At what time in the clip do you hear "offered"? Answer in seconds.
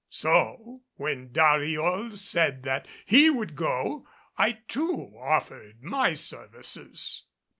5.15-5.83